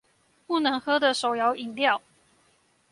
[0.47, 2.01] 不能喝的手搖飲料